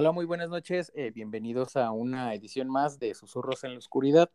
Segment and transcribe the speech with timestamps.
[0.00, 0.90] Hola, muy buenas noches.
[0.94, 4.30] Eh, bienvenidos a una edición más de Susurros en la Oscuridad.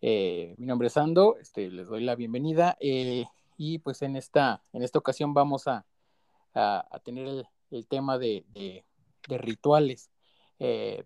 [0.00, 3.26] Eh, mi nombre es Ando, este, les doy la bienvenida eh,
[3.58, 5.84] y pues en esta, en esta ocasión vamos a,
[6.54, 8.46] a, tener el, tema de,
[9.28, 10.08] rituales,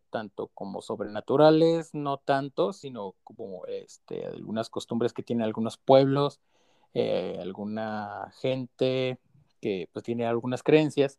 [0.08, 6.40] tanto como sobrenaturales, no tanto, sino como este, algunas costumbres que tienen algunos pueblos,
[6.94, 9.18] alguna gente
[9.60, 11.18] que pues tiene algunas creencias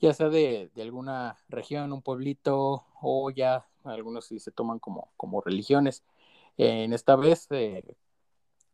[0.00, 5.40] ya sea de, alguna región, un pueblito, o ya algunos sí se toman como, como
[5.40, 6.04] religiones.
[6.56, 7.96] en esta vez eh,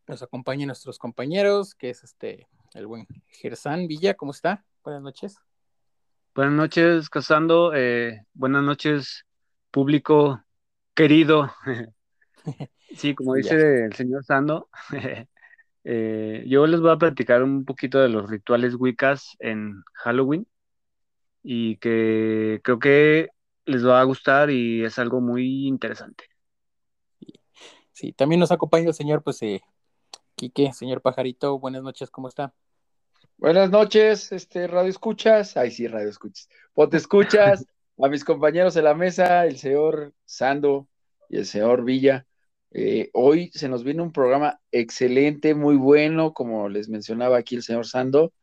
[0.07, 4.65] nos acompañan nuestros compañeros, que es este el buen Gersán Villa, ¿cómo está?
[4.83, 5.37] Buenas noches.
[6.35, 7.73] Buenas noches, Casando.
[7.73, 9.25] Eh, buenas noches,
[9.71, 10.43] público
[10.93, 11.51] querido.
[12.95, 14.69] sí, como dice el señor Sando,
[15.85, 20.45] eh, yo les voy a platicar un poquito de los rituales Wiccas en Halloween
[21.47, 23.29] y que creo que
[23.65, 26.25] les va a gustar y es algo muy interesante.
[27.91, 29.61] Sí, también nos acompaña el señor, pues, eh,
[30.33, 32.55] Quique, señor Pajarito, buenas noches, ¿cómo está?
[33.37, 37.63] Buenas noches, este, Radio Escuchas, ay sí, Radio Escuchas, Pote Escuchas,
[37.99, 40.87] a mis compañeros de la mesa, el señor Sando
[41.29, 42.25] y el señor Villa.
[42.71, 47.61] Eh, hoy se nos viene un programa excelente, muy bueno, como les mencionaba aquí el
[47.61, 48.33] señor Sando.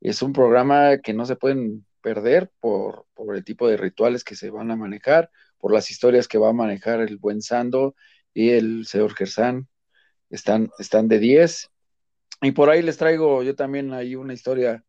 [0.00, 4.36] Es un programa que no se pueden perder por, por, el tipo de rituales que
[4.36, 7.96] se van a manejar, por las historias que va a manejar el buen Sando
[8.34, 9.68] y el señor Gersán.
[10.28, 11.70] Están, están de 10.
[12.42, 14.84] Y por ahí les traigo yo también ahí una historia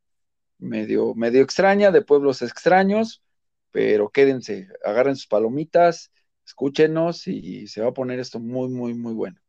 [0.57, 3.23] medio, medio extraña de pueblos extraños,
[3.71, 6.11] pero quédense, agarren sus palomitas,
[6.45, 9.39] escúchenos y se va a poner esto muy, muy, muy bueno.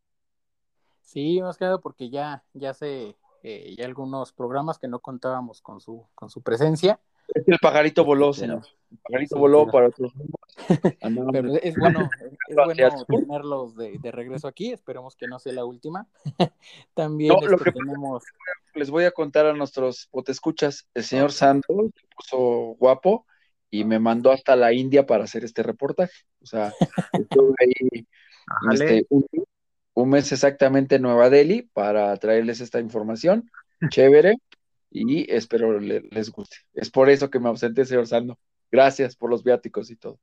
[1.02, 5.80] Sí, más que porque ya, ya se, eh, ya algunos programas que no contábamos con
[5.80, 7.00] su, con su presencia,
[7.34, 8.62] el pajarito voló, señor.
[8.90, 10.12] El pajarito voló para otros.
[10.68, 12.08] Pero es bueno,
[12.48, 14.72] es bueno tenerlos de, de, regreso aquí.
[14.72, 16.06] Esperemos que no sea la última.
[16.94, 18.24] También no, lo este, que tenemos.
[18.74, 20.88] Les voy a contar a nuestros potescuchas.
[20.94, 23.26] El señor Sando se puso guapo
[23.70, 26.24] y me mandó hasta la India para hacer este reportaje.
[26.42, 26.72] O sea,
[27.12, 28.06] estuve ahí
[28.72, 29.26] este, un,
[29.94, 33.50] un mes exactamente en Nueva Delhi para traerles esta información.
[33.90, 34.36] Chévere
[34.96, 36.56] y espero les guste.
[36.72, 38.38] Es por eso que me ausenté, señor Sando.
[38.70, 40.18] Gracias por los viáticos y todo.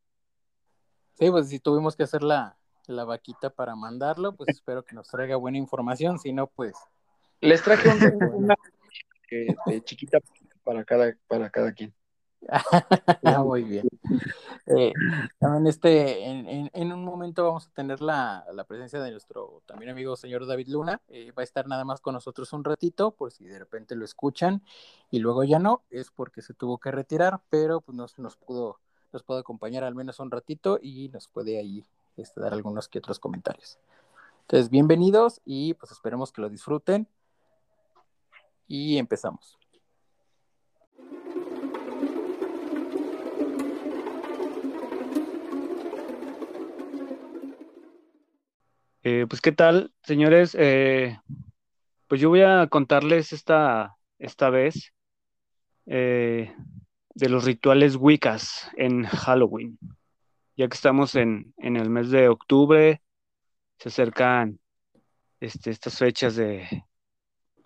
[1.14, 2.58] Sí, pues si tuvimos que hacer la,
[2.88, 6.74] la vaquita para mandarlo, pues espero que nos traiga buena información, si no, pues...
[7.40, 7.90] Les traje
[8.34, 8.56] una
[9.68, 10.20] de chiquita
[10.64, 11.94] para cada, para cada quien.
[13.44, 13.88] Muy bien.
[14.66, 14.94] Eh,
[15.40, 20.46] también este, en, un momento vamos a tener la, presencia de nuestro también amigo señor
[20.46, 21.02] David Luna.
[21.08, 24.06] Eh, va a estar nada más con nosotros un ratito, por si de repente lo
[24.06, 24.62] escuchan
[25.12, 28.80] y luego ya no, es porque se tuvo que retirar, pero pues nos, nos pudo,
[29.12, 31.86] nos acompañar al menos un ratito y nos puede ahí
[32.18, 33.78] este, dar algunos que otros comentarios.
[34.42, 37.08] Entonces, bienvenidos y pues esperemos que lo disfruten.
[38.68, 39.58] Y empezamos.
[49.06, 50.56] Eh, pues, ¿qué tal, señores?
[50.58, 51.20] Eh,
[52.08, 54.94] pues yo voy a contarles esta, esta vez
[55.88, 56.56] eh,
[57.14, 59.78] de los rituales Wiccas en Halloween.
[60.56, 63.02] Ya que estamos en, el mes de octubre,
[63.78, 64.62] se acercan
[65.42, 66.86] este, estas fechas de,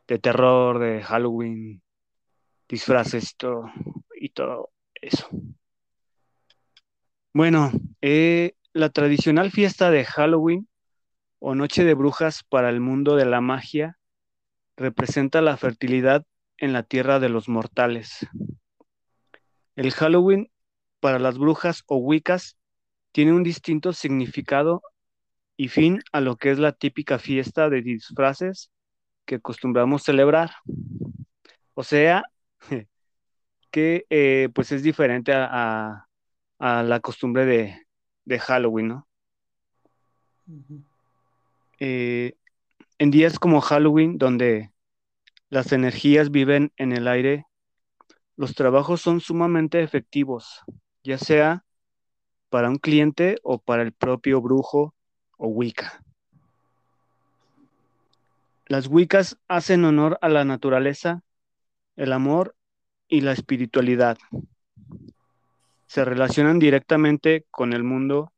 [0.08, 1.84] de terror, de Halloween,
[2.68, 3.70] disfraces todo,
[4.16, 5.30] y todo eso.
[7.32, 7.72] Bueno,
[8.02, 10.68] la tradicional fiesta de Halloween
[11.40, 13.98] o Noche de Brujas para el mundo de la magia
[14.76, 16.26] representa la fertilidad
[16.58, 18.28] en la tierra de los mortales.
[19.76, 20.50] El Halloween
[21.00, 22.58] para las brujas o Wiccas
[23.12, 24.82] tiene un distinto significado
[25.56, 28.72] y fin a lo que es la típica fiesta de disfraces
[29.26, 30.52] que acostumbramos celebrar.
[31.74, 32.24] O sea,
[33.72, 36.08] que eh, pues es diferente a,
[36.60, 37.46] la costumbre
[38.26, 39.08] de, Halloween, ¿no?
[41.80, 42.34] Eh,
[42.98, 44.72] en días como Halloween, donde
[45.50, 47.46] las energías viven en el aire,
[48.36, 50.62] los trabajos son sumamente efectivos,
[51.04, 51.66] ya sea
[52.50, 54.96] para un cliente o para el propio brujo
[55.38, 56.04] o Wicca.
[58.68, 61.24] Las Wiccas hacen honor a la naturaleza,
[61.96, 62.56] el amor
[63.08, 64.18] y la espiritualidad.
[65.86, 68.34] Se relacionan directamente con el mundo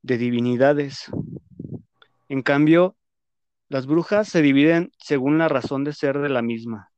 [0.00, 1.10] de divinidades.
[2.28, 2.96] En cambio,
[3.68, 6.90] las brujas se dividen según la razón de ser de la misma.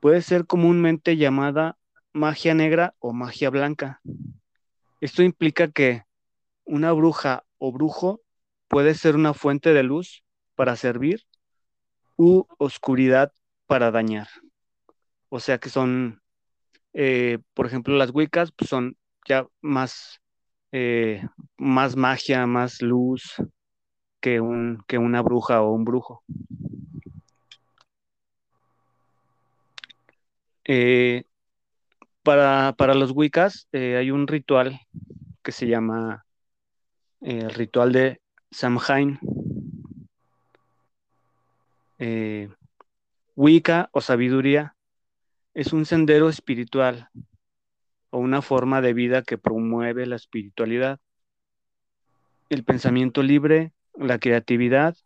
[0.00, 1.78] Puede ser comúnmente llamada
[2.12, 4.00] magia negra o magia blanca.
[5.00, 6.04] Esto implica que
[6.64, 8.20] una bruja o brujo
[8.68, 10.24] puede ser una fuente de luz
[10.54, 11.26] para servir
[12.16, 13.32] u oscuridad
[13.66, 14.28] para dañar.
[15.28, 16.22] O sea que son,
[16.92, 18.96] eh, por ejemplo, las Wiccas pues, son
[19.26, 20.20] ya más,
[20.76, 21.22] eh,
[21.56, 23.36] más magia, más luz
[24.20, 26.24] que, un, que una bruja o un brujo.
[30.64, 31.26] Eh,
[32.24, 34.80] para, los Wiccas hay un ritual
[35.44, 36.26] que se llama
[37.20, 38.20] el ritual de
[38.50, 39.20] Samhain.
[43.36, 44.74] Wicca o sabiduría
[45.54, 47.10] es un sendero espiritual
[48.14, 51.00] o una forma de vida que promueve la espiritualidad,
[52.48, 54.96] el pensamiento libre, la creatividad,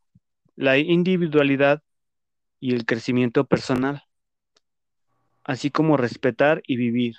[0.57, 1.83] la individualidad
[2.61, 4.03] y el crecimiento personal,
[5.43, 7.17] así como respetar y vivir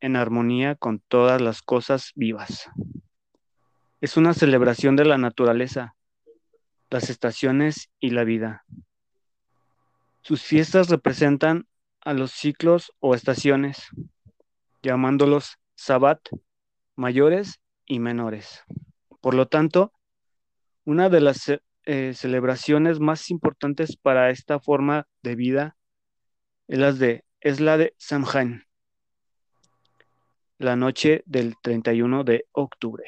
[0.00, 2.68] en armonía con todas las cosas vivas.
[4.00, 5.94] Es una celebración de la naturaleza,
[6.90, 8.64] las estaciones y la vida.
[10.22, 11.68] Sus fiestas representan
[12.00, 13.90] a los ciclos o estaciones,
[14.82, 16.20] llamándolos Sabbat
[16.96, 18.62] mayores y menores.
[19.20, 19.92] Por lo tanto,
[20.84, 21.50] una de las
[21.84, 25.76] eh, celebraciones más importantes para esta forma de vida
[26.68, 28.64] es la de, es la de Samhain,
[30.58, 33.04] la noche del 31 de octubre.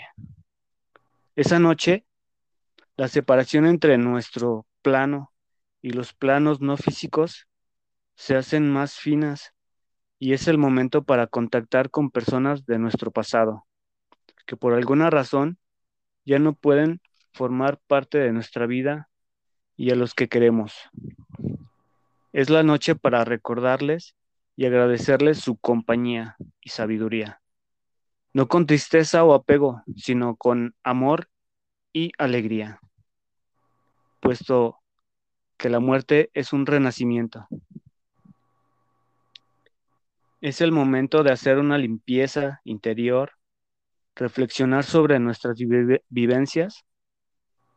[1.36, 2.06] Esa noche,
[2.96, 5.32] la separación entre nuestro plano
[5.80, 7.48] y los planos no físicos
[8.14, 9.51] se hacen más finas
[10.22, 13.66] y es el momento para contactar con personas de nuestro pasado,
[14.46, 15.58] que por alguna razón
[16.24, 17.00] ya no pueden
[17.32, 19.10] formar parte de nuestra vida
[19.76, 20.76] y a los que queremos.
[22.32, 24.14] Es la noche para recordarles
[24.54, 27.42] y agradecerles su compañía y sabiduría,
[28.32, 31.30] no con tristeza o apego, sino con amor
[31.92, 32.78] y alegría,
[34.20, 34.78] puesto
[35.56, 37.48] que la muerte es un renacimiento.
[40.42, 43.30] Es el momento de hacer una limpieza interior,
[44.16, 45.56] reflexionar sobre nuestras
[46.08, 46.84] vivencias,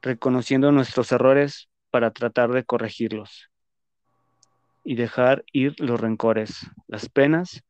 [0.01, 3.51] reconociendo nuestros errores para tratar de corregirlos
[4.83, 7.63] y dejar ir los rencores, las penas,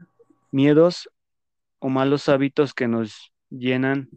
[0.50, 1.10] miedos
[1.80, 4.10] o malos hábitos que nos llenan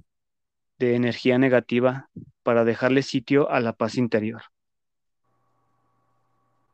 [0.79, 2.09] de energía negativa
[2.45, 4.43] para dejarle sitio a la paz interior.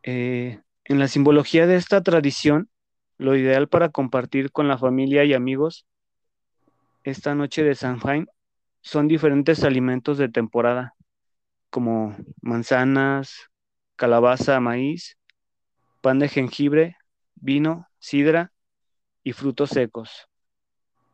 [0.02, 2.68] Eh, en la simbología de esta tradición,
[3.18, 5.86] lo ideal para compartir con la familia y amigos
[7.04, 8.26] esta noche de Samhain
[8.80, 10.94] son diferentes alimentos de temporada,
[11.70, 13.50] como manzanas,
[13.96, 15.18] calabaza, maíz,
[16.00, 16.96] pan de jengibre,
[17.34, 18.52] vino, sidra
[19.22, 20.28] y frutos secos.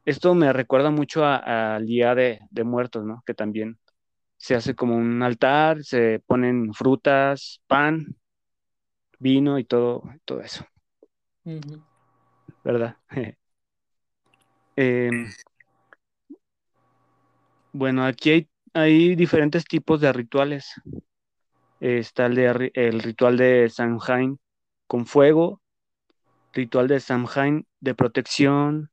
[0.04, 3.22] Esto me recuerda mucho al Día de, de, Muertos, ¿no?
[3.26, 3.78] Que también
[4.36, 8.16] se hace como un altar, se ponen frutas, pan
[9.18, 10.64] vino y todo, todo eso.
[12.64, 12.96] ¿Verdad?
[14.76, 15.28] Em,
[17.72, 20.72] bueno, aquí hay, diferentes tipos de rituales.
[21.80, 24.38] Está el, ritual de Samhain
[24.86, 25.60] con fuego,
[26.54, 28.90] ritual de Samhain de protección,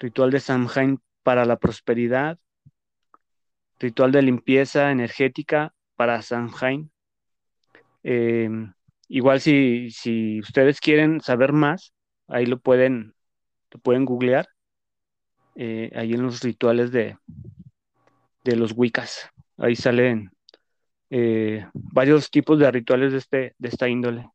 [0.00, 2.38] ritual de Samhain para la prosperidad,
[3.78, 6.90] ritual de limpieza energética para Samhain.
[8.02, 8.48] Eh,
[9.14, 11.92] Igual si ustedes quieren saber más,
[12.28, 13.14] ahí lo pueden,
[13.70, 14.48] lo pueden googlear,
[15.54, 17.16] eh, ahí en los rituales de,
[18.44, 19.28] de los Wiccas.
[19.58, 20.30] Ahí salen
[21.10, 24.30] eh, varios tipos de rituales de, este, de esta índole.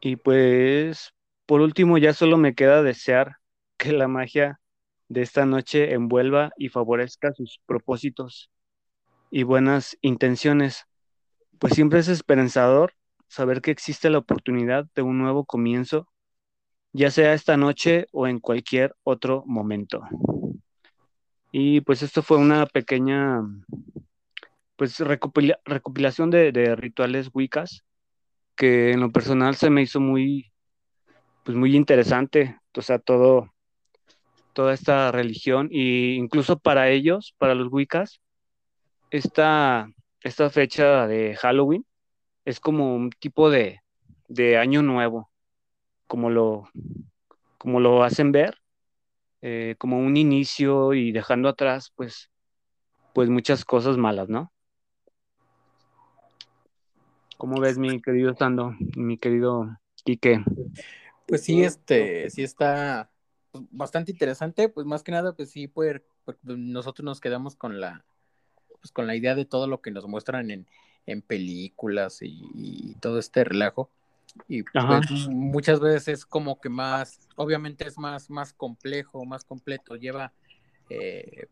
[0.00, 1.14] Y pues,
[1.46, 3.36] por último, ya solo me queda desear
[3.78, 4.60] que la magia
[5.08, 8.50] de esta noche envuelva y favorezca sus propósitos
[9.30, 10.86] y buenas intenciones
[11.58, 12.92] pues siempre es esperanzador
[13.34, 16.08] saber que existe la oportunidad de un nuevo comienzo,
[16.92, 20.02] ya sea esta noche o en cualquier otro momento.
[21.50, 23.42] Y pues esto fue una pequeña
[24.76, 27.84] pues recopilación de, rituales wiccas
[28.56, 30.52] que en lo personal se me hizo muy,
[31.44, 33.52] pues muy interesante, o sea, todo,
[34.52, 38.20] toda esta religión e incluso para ellos, para los wiccas,
[39.10, 39.88] esta,
[40.22, 41.84] esta fecha de Halloween
[42.44, 43.80] es como un tipo de,
[44.28, 45.30] de año nuevo,
[46.06, 46.68] como lo,
[47.58, 48.58] como lo hacen ver,
[49.42, 52.30] eh, como un inicio y dejando atrás, pues,
[53.12, 54.52] pues muchas cosas malas, ¿no?
[57.36, 60.42] ¿Cómo ves, mi querido Sando, mi querido Quique?
[61.26, 63.10] Pues sí, este, sí está
[63.70, 66.00] bastante interesante, pues más que nada, pues sí, pues,
[66.42, 68.04] nosotros nos quedamos con la,
[68.80, 70.66] pues con la idea de todo lo que nos muestran en,
[71.06, 73.90] en películas y, todo este relajo.
[74.48, 79.96] Y pues, muchas veces es como que más, obviamente es más, más complejo, más completo,
[79.96, 80.32] lleva
[80.90, 81.46] eh,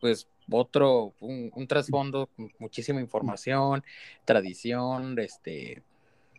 [0.00, 3.84] pues otro, un, trasfondo, muchísima información,
[4.24, 5.82] tradición, este,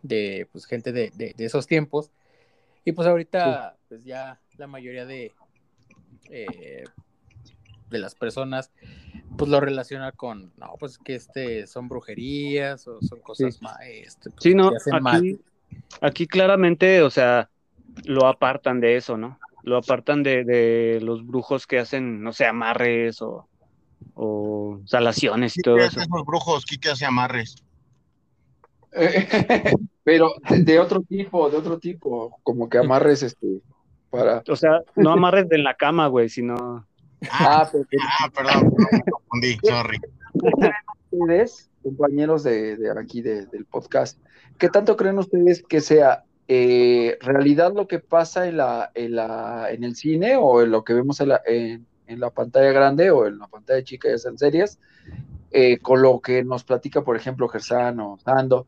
[0.02, 2.12] de pues gente de, de, esos tiempos.
[2.86, 5.32] Y pues ahorita, pues ya la mayoría de,
[6.30, 6.84] eh,
[7.90, 8.72] de las personas,
[9.38, 14.30] pues lo relaciona con, no, pues que este son brujerías o son cosas más, este,
[14.30, 15.40] pues, sí, no, aquí,
[16.02, 17.50] aquí claramente, o sea,
[18.06, 19.40] lo apartan de eso, ¿no?
[19.64, 23.48] Lo apartan de, de los brujos que hacen, no sé, amarres o,
[24.16, 26.00] o salaciones y todo eso.
[26.00, 26.66] los brujos?
[26.66, 27.64] ¿Qué hace amarres?
[30.04, 33.62] Pero de, otro tipo, de otro tipo, como que amarres este
[34.10, 34.44] para.
[34.48, 36.86] O sea, no amarres de en la cama, güey, sino.
[37.32, 37.80] Ah, ah,
[38.20, 40.00] ah perdón, me confundí, sorry.
[41.12, 44.20] Ustedes, compañeros de, aquí del podcast,
[44.58, 49.68] ¿qué tanto creen ustedes que sea eh, realidad lo que pasa en la, en la,
[49.72, 53.12] en el cine o en lo que vemos en la, en, en la pantalla grande
[53.12, 54.80] o en la pantalla chica, ya sean series,
[55.52, 58.66] eh, con lo que nos platica, por ejemplo, Gersán o Sando,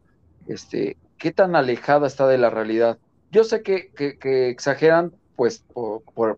[0.48, 2.98] este, qué tan alejada está de la realidad.
[3.32, 3.92] Yo sé que,
[4.50, 5.66] exageran, pues,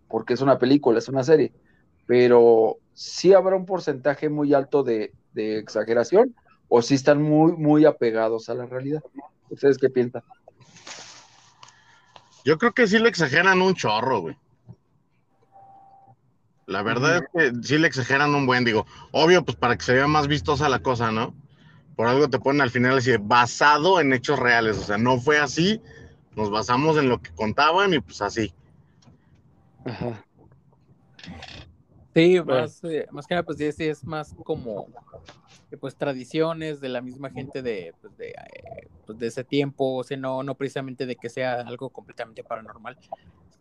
[0.08, 1.52] porque es una película, es una serie,
[2.08, 6.34] pero sí habrá un porcentaje muy alto de, de exageración
[6.68, 9.04] o si están muy, muy apegados a la realidad.
[9.50, 10.24] ¿Ustedes qué piensan?
[12.44, 14.38] Yo creo que sí le exageran un chorro, güey.
[16.66, 19.94] La verdad es que sí le exageran un buen, digo, obvio, pues para que se
[19.94, 21.34] vea más vistosa la cosa, ¿no?
[21.96, 25.40] Por algo te ponen al final así, basado en hechos reales, o sea, no fue
[25.40, 25.82] así,
[26.36, 28.54] nos basamos en lo que contaban y pues así.
[29.86, 30.26] Ajá.
[32.18, 34.88] Sí, más, eh, más que nada, pues sí, es más como
[35.80, 40.04] pues tradiciones de la misma gente de, pues, de, eh, pues, de ese tiempo, o
[40.04, 42.98] sea, no, no precisamente de que sea algo completamente paranormal,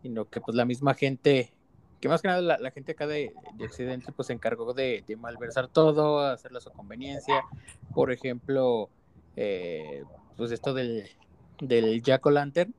[0.01, 1.53] sino que pues la misma gente
[2.01, 6.21] que más que nada la, gente acá de, Occidente pues se encargó de, malversar todo,
[6.21, 7.43] hacerlo a su conveniencia.
[7.95, 8.89] Por ejemplo,
[9.37, 10.03] eh,
[10.39, 11.11] pues esto del,
[11.61, 12.75] del Jack O'Lantern,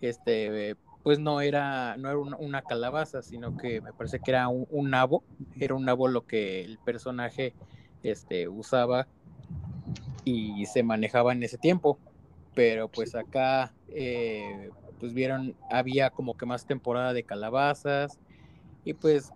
[0.00, 4.88] este, pues no era, no era una, calabaza, sino que me parece que era un,
[4.88, 5.22] nabo,
[5.60, 7.52] era un nabo lo que el personaje
[8.02, 9.06] este, usaba
[10.24, 11.98] y se manejaba en ese tiempo.
[12.54, 18.18] Pero pues acá eh, pues vieron, había como que más temporada de calabazas
[18.82, 19.30] y pues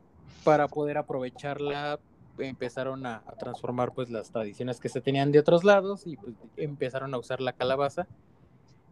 [0.45, 2.01] para poder aprovecharla
[2.39, 7.13] empezaron a, transformar pues las tradiciones que se tenían de otros lados y pues empezaron
[7.13, 8.07] a usar la calabaza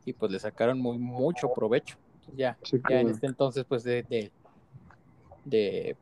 [0.04, 1.96] y pues le sacaron muy mucho provecho.
[2.34, 2.58] Ya,
[2.90, 4.30] ya en este entonces pues de,
[5.44, 5.96] de,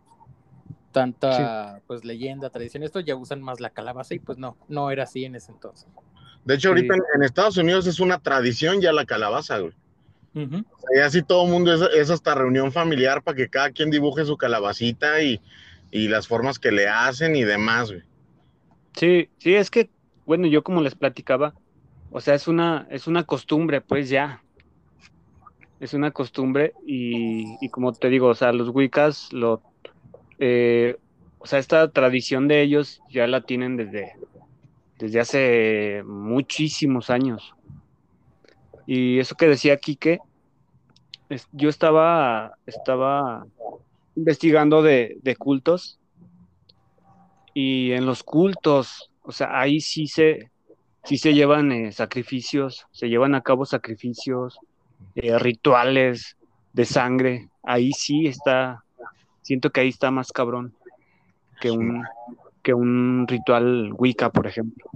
[0.93, 5.05] tanta pues leyenda, tradición, esto ya usan más la calabaza y pues no, no era
[5.05, 5.89] así en ese entonces.
[6.45, 9.73] De hecho, ahorita en, Estados Unidos es una tradición ya la calabaza, güey.
[10.35, 14.37] Y así todo el mundo es, hasta reunión familiar para que cada quien dibuje su
[14.37, 15.41] calabacita y,
[15.93, 18.03] las formas que le hacen y demás, güey.
[18.97, 19.91] Sí, sí, es que,
[20.27, 21.55] bueno, yo como les platicaba,
[22.11, 24.44] o sea, es una, es una costumbre, pues ya.
[25.81, 29.61] Es una costumbre y, como te digo, o sea, los Wiccas, lo,
[30.39, 30.97] eh,
[31.39, 34.15] o sea, esta tradición de ellos ya la tienen desde,
[34.99, 37.55] desde hace muchísimos años.
[38.87, 40.21] Y eso que decía Quique,
[41.53, 43.47] yo estaba, estaba
[44.17, 45.99] investigando de, cultos
[47.53, 50.51] y en los cultos, o sea, ahí sí se,
[51.05, 54.59] sí se llevan eh, sacrificios, se llevan a cabo sacrificios,
[55.15, 56.37] eh, rituales
[56.73, 58.85] de sangre, ahí sí está,
[59.43, 60.75] siento que ahí está más cabrón
[61.61, 62.05] que un,
[62.63, 64.91] que un ritual Wicca, por ejemplo.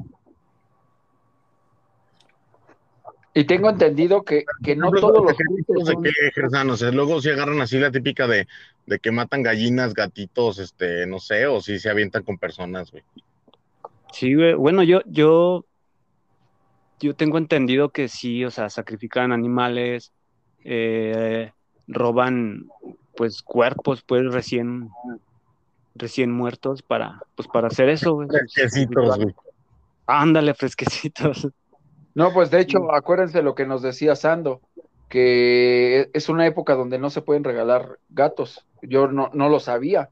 [3.39, 4.45] Y tengo entendido que,
[4.77, 8.49] no todos los de que ejerzan, o sea, luego se agarran así la típica de,
[9.01, 13.05] que matan gallinas, gatitos, este, no sé, o si se avientan con personas, güey.
[14.13, 14.55] Sí, güey.
[14.55, 15.67] Bueno, yo, yo,
[17.01, 20.13] yo tengo entendido que sí, o sea, sacrifican animales,
[20.65, 21.53] eh,
[21.87, 22.69] roban,
[23.17, 24.91] pues, cuerpos, pues, recién,
[25.95, 28.29] recién muertos para, pues, para hacer eso, güey.
[28.29, 29.35] Fresquecitos, güey.
[30.07, 31.49] Ándale, fresquecitos.
[32.15, 34.61] No, pues de hecho, acuérdense lo que nos decía Sando,
[35.09, 38.67] que es una época donde no se pueden regalar gatos.
[38.83, 40.11] Yo no, no lo sabía,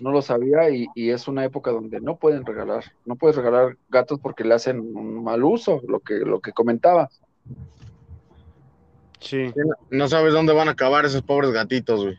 [0.00, 3.76] no lo sabía y, y es una época donde no pueden regalar, no puedes regalar
[3.88, 7.08] gatos porque le hacen un mal uso, lo que, lo que comentaba.
[9.20, 9.52] Sí.
[9.90, 12.18] No sabes dónde van a acabar esos pobres gatitos, güey.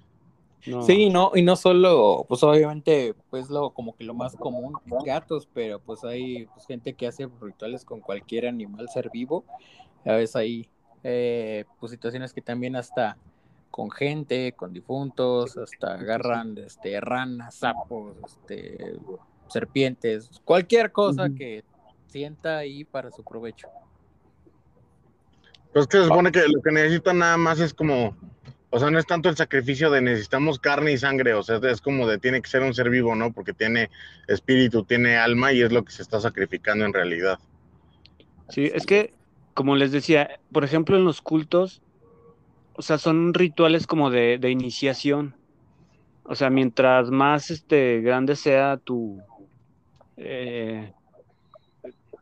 [0.65, 0.81] no.
[0.81, 4.73] Sí, no, y no solo, pues obviamente, pues lo como que lo más común,
[5.05, 9.45] gatos, pero pues hay pues, gente que hace rituales con cualquier animal ser vivo.
[10.05, 10.69] A veces hay
[11.03, 13.17] eh, pues situaciones que también hasta
[13.71, 18.95] con gente, con difuntos, hasta agarran este ranas, sapos, este
[19.47, 21.63] serpientes, cualquier cosa que
[22.07, 23.67] sienta ahí para su provecho.
[25.73, 28.15] Pues que se supone que lo que necesitan nada más es como,
[28.69, 31.81] o sea, no es tanto el sacrificio de necesitamos carne y sangre, o sea, es
[31.81, 33.31] como de tiene que ser un ser vivo, ¿no?
[33.31, 33.89] Porque tiene
[34.27, 37.39] espíritu, tiene alma y es lo que se está sacrificando en realidad.
[38.49, 39.13] Sí, es que,
[39.53, 41.81] como les decía, por ejemplo, en los cultos,
[42.77, 45.35] o sea, son rituales como de, de iniciación.
[46.23, 49.19] O sea, mientras más este, grande sea tu...
[50.17, 50.91] Eh,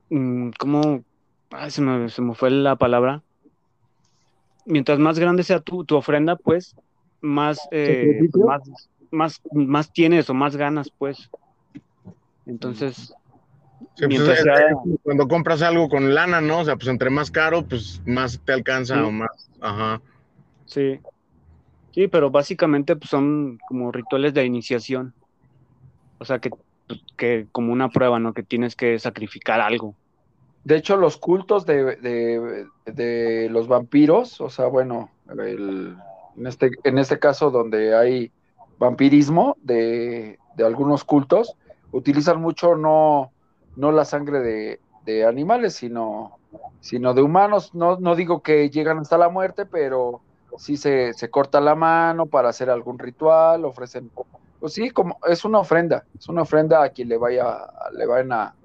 [0.09, 1.03] mm, ¿Cómo?
[1.51, 3.21] Ay, se me, se me fue la palabra.
[4.65, 6.75] Mientras más grande sea tu, tu ofrenda, pues,
[7.21, 8.61] más, eh, más,
[9.11, 11.29] más, más tienes o más ganas, pues.
[12.45, 13.13] Entonces,
[13.95, 16.59] Sí, pues, Mientras es- sea- es como cuando compras algo con lana, ¿no?
[16.61, 19.01] O sea, pues entre más caro, pues más te alcanza Sí.
[19.01, 19.49] o más.
[19.61, 20.01] Ajá.
[20.65, 20.99] Sí.
[21.91, 25.13] Sí, pero básicamente pues, son como rituales de iniciación.
[26.19, 26.49] O sea, que,
[26.87, 28.33] pues, que como una prueba, ¿no?
[28.33, 29.95] Que tienes que sacrificar algo.
[30.63, 35.95] De hecho, los cultos de, de- de los vampiros, o sea, bueno, el-
[36.37, 38.31] en, este, en este caso donde hay
[38.79, 41.55] vampirismo de, de algunos cultos,
[41.91, 43.31] utilizan mucho no,
[43.75, 46.39] no la sangre de, de animales, sino,
[46.81, 47.73] sino de humanos.
[47.75, 50.24] No, no digo que llegan hasta la muerte, pero
[50.57, 54.11] sí se, se corta la mano para hacer algún ritual, ofrecen,
[54.59, 57.57] pues sí, como es una ofrenda, es una ofrenda a quien le vaya,
[57.93, 58.55] le vayan a,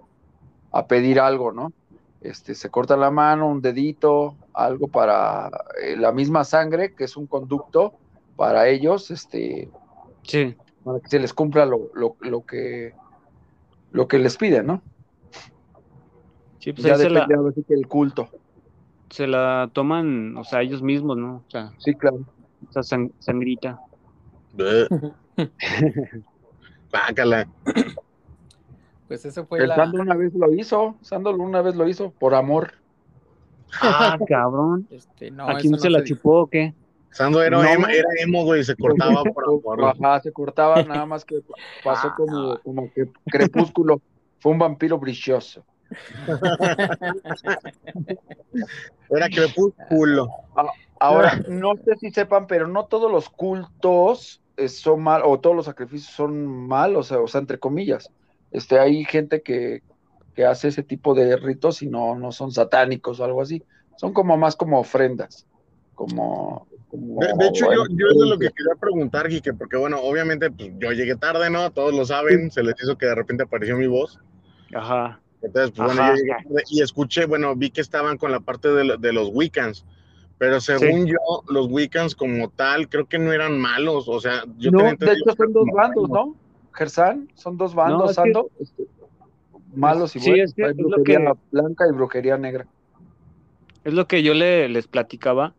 [0.72, 1.72] a pedir algo, ¿no?
[2.20, 5.50] Este, se corta la mano, un dedito, algo para
[5.82, 7.94] eh, la misma sangre, que es un conducto
[8.36, 9.68] para ellos, este,
[10.22, 10.54] Sí.
[10.84, 12.94] para que se les cumpla lo, lo, lo que
[13.92, 14.82] lo que les piden, ¿no?
[16.58, 18.28] Sí, pues ya la, depende ahora sí que el culto.
[19.10, 21.36] Se la toman, o sea, ellos mismos, ¿no?
[21.46, 22.20] O sea, Sí, claro.
[22.70, 23.80] esa sang- sangrita.
[26.90, 27.48] Bácala.
[29.08, 29.76] Pues eso fue El la...
[29.76, 32.72] Sando una vez lo hizo, Sando una vez lo hizo, por amor.
[33.80, 34.86] Ah, cabrón.
[34.90, 36.74] Este, no, ¿A quién no se la chupó o qué?
[37.12, 37.68] Sando era, No.
[37.68, 41.40] emo, era emo, güey, se cortaba por, Ajá, se cortaba nada más que
[41.82, 44.00] pasó Ah, como, como que crepúsculo.
[44.38, 45.64] Fue un vampiro brilloso.
[49.10, 50.28] Era crepúsculo.
[50.98, 55.56] Ahora, no sé si sepan, pero no todos los cultos eh, son mal, o todos
[55.56, 58.10] los sacrificios son malos, o sea, entre comillas.
[58.50, 59.82] Este, hay gente que,
[60.34, 63.62] que hace ese tipo de ritos y no, no son satánicos o algo así.
[63.96, 65.46] Son como más como ofrendas.
[65.94, 69.76] Como, como- De, de hecho, yo, yo es de lo que quería preguntar, Quique, porque
[69.76, 71.70] bueno, obviamente pues, yo llegué tarde, ¿no?
[71.70, 74.18] Todos lo saben, se les hizo que de repente apareció mi voz.
[74.74, 75.20] Ajá.
[75.42, 78.96] Entonces, pues bueno, yo llegué y escuché, bueno, vi que estaban con la parte de,
[78.98, 79.84] de los Wiccans,
[80.38, 81.16] pero según yo,
[81.48, 85.12] los Wiccans como tal, creo que no eran malos, o sea, yo no, tenía de
[85.12, 86.08] hecho son que dos bandos.
[86.10, 86.34] ¿no?
[86.72, 88.50] Gersan, son dos bandos, No, es que- Sando.
[88.60, 88.84] Este,
[89.74, 90.50] malos y Sí, buenos.
[90.50, 92.66] es que Hay es lo brujería que- blanca y brujería negra.
[93.84, 95.54] Es lo que yo le, les platicaba.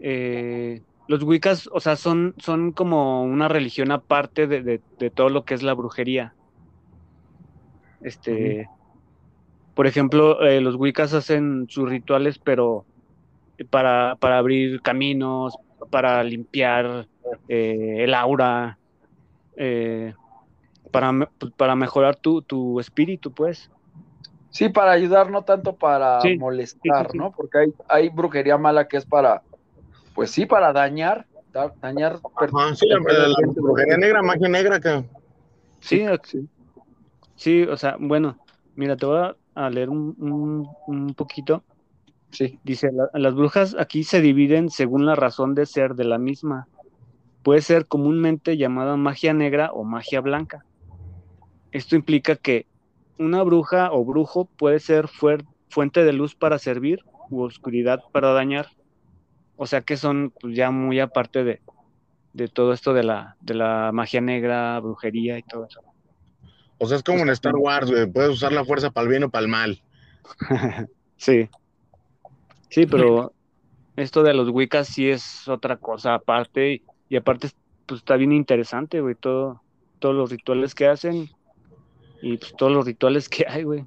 [0.00, 5.28] Eh, los Wiccas, o sea, son, son como una religión aparte de, de- de todo
[5.28, 6.34] lo que es la brujería.
[8.00, 8.68] Este,
[9.76, 12.86] por ejemplo, eh, los Wiccas hacen sus rituales, pero
[13.70, 15.56] para, para abrir caminos,
[15.90, 17.08] para limpiar
[17.48, 18.80] eh, el aura,
[19.56, 20.14] eh,
[20.92, 21.12] para,
[21.56, 23.70] para mejorar tu, tu espíritu, pues.
[24.50, 27.18] Sí, para ayudar, no tanto para Sí, molestar, sí, sí, sí.
[27.18, 27.32] ¿no?
[27.32, 29.42] Porque hay, hay brujería mala que es para,
[30.14, 32.20] pues sí, para dañar, da- dañar.
[32.36, 33.60] Ajá, sí, la, la- la gente.
[33.60, 35.04] brujería negra, magia negra, que
[35.80, 36.48] Sí, sí.
[37.36, 38.38] Sí, o sea, bueno,
[38.74, 41.64] mira, te voy a- a leer un, un- un poquito.
[42.32, 46.18] Sí, Dice, "La- las brujas aquí se dividen según la razón de ser de la
[46.18, 46.68] misma.
[47.42, 50.64] Puede ser comúnmente llamada magia negra o magia blanca.
[51.70, 52.66] Esto implica que
[53.18, 55.08] una bruja o brujo puede ser
[55.70, 58.68] fuente de luz para servir u oscuridad para dañar.
[59.56, 61.62] O sea que son pues, ya muy aparte de,
[62.34, 65.82] de todo esto de la, de la magia negra, brujería y todo eso.
[66.78, 69.30] O sea, es como en Star Wars, Puedes usar la fuerza para el bien o
[69.30, 69.82] para el mal.
[71.16, 71.48] sí.
[72.68, 73.32] Sí, pero
[73.96, 76.82] esto de los Wiccas sí es otra cosa aparte.
[77.08, 77.48] Y, aparte,
[77.86, 79.14] pues está bien interesante, güey.
[79.14, 79.62] Todo,
[79.98, 81.30] todos los rituales que hacen
[82.20, 83.84] y pues, todos los rituales que hay, güey.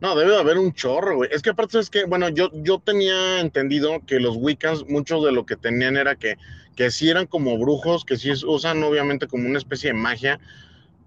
[0.00, 1.30] No, debe de haber un chorro, güey.
[1.32, 5.30] Es que aparte es que, bueno, yo, yo tenía entendido que los Wiccans, muchos de
[5.30, 6.38] lo que tenían era que,
[6.74, 10.40] que sí eran como brujos, que sí usan obviamente como una especie de magia,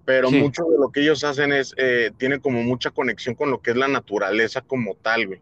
[0.06, 3.60] pero mucho de lo que ellos hacen es, eh, tiene como mucha conexión con lo
[3.60, 5.40] que es la naturaleza como tal, güey.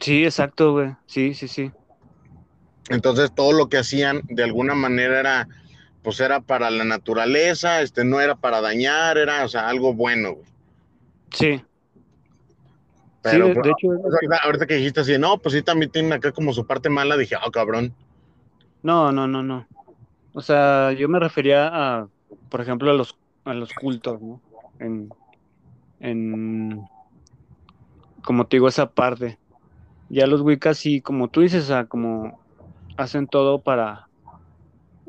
[0.00, 0.90] Sí, exacto, güey.
[1.06, 1.70] Sí, sí, sí.
[2.90, 5.48] Entonces todo lo que hacían de alguna manera era,
[6.02, 10.34] pues era para la naturaleza, este, no era para dañar, era, o sea, algo bueno,
[10.34, 10.46] güey.
[11.32, 11.62] Sí.
[13.22, 13.88] Pero, de, hecho,
[14.42, 17.36] ahorita, que dijiste así, no, pues sí, también tienen acá como su parte mala, dije,
[17.44, 17.94] oh, cabrón.
[18.82, 19.66] No, no, no, no.
[20.32, 22.08] O sea, yo me refería a,
[22.48, 23.16] por ejemplo, a los
[23.46, 24.40] a los cultos, ¿no?
[24.78, 25.08] En,
[26.00, 26.86] en,
[28.22, 29.38] como te digo, esa parte.
[30.08, 32.38] Ya los Wiccas sí, como tú dices, como
[32.96, 34.08] hacen todo para,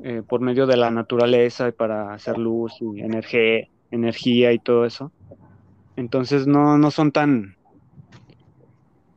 [0.03, 5.11] eh, por medio de la naturaleza, para hacer luz y energía, energía y todo eso.
[5.95, 7.55] Entonces no, no son tan,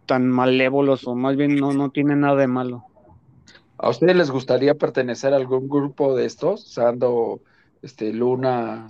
[0.07, 2.85] tan malévolos o más bien no, no tienen nada de malo.
[3.77, 6.69] ¿A ustedes les gustaría pertenecer a algún grupo de estos?
[6.69, 7.41] Sando,
[7.81, 8.89] este, Luna,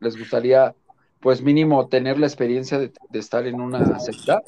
[0.00, 0.74] ¿les gustaría,
[1.20, 4.42] pues mínimo, tener la experiencia de, estar en una secta?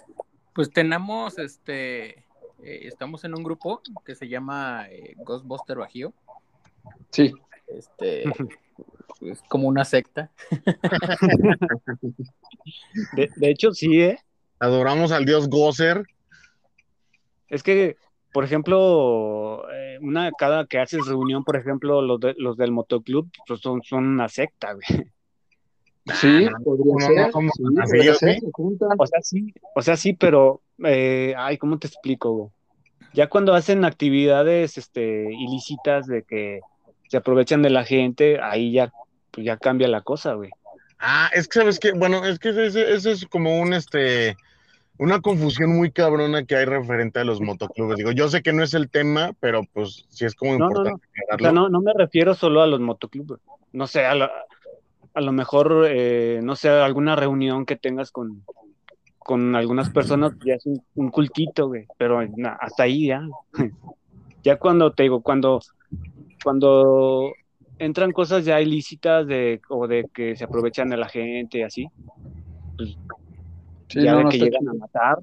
[0.54, 2.18] Pues tenemos, este,
[2.62, 6.12] eh, estamos en un grupo que se llama eh, Ghostbuster Bajío.
[7.10, 7.32] Sí.
[7.68, 8.24] Este,
[9.20, 10.30] es como una secta.
[13.14, 14.18] de, hecho, sí, ¿eh?
[14.58, 16.04] Adoramos al dios Gozer.
[17.48, 17.96] Es que,
[18.38, 19.64] por ejemplo,
[20.00, 24.28] una cada que haces reunión, por ejemplo, los, los del motoclub, pues son, son una
[24.28, 25.10] secta, güey.
[26.14, 28.38] Sí, podría ser.
[28.96, 32.50] O sea, sí, o sea, sí, pero, eh, ay, ¿cómo te explico, güey?
[33.12, 36.60] Ya cuando hacen actividades este, ilícitas de que
[37.08, 38.92] se aprovechan de la gente, ahí ya,
[39.32, 40.50] pues ya cambia la cosa, güey.
[41.00, 44.36] Ah, es que sabes que, bueno, es que ese, ese es como un, este,
[44.98, 47.96] una confusión muy cabrona que hay referente a los motoclubes.
[47.96, 51.06] Digo, yo sé que no es el tema, pero pues sí es como importante.
[51.40, 53.38] No, no, no me refiero solo a los motoclubes.
[53.72, 58.44] No sé, a, lo mejor, eh, no sé, alguna reunión que tengas con,
[59.18, 62.20] con algunas personas, ya es un, cultito, güey, pero
[62.60, 63.22] hasta ahí ya.
[64.42, 65.60] ya cuando te digo, cuando,
[66.42, 67.32] cuando
[67.78, 71.86] entran cosas ya ilícitas de, o de que se aprovechan de la gente y así,
[72.76, 72.96] pues
[73.88, 75.18] ya de que llegan a matar,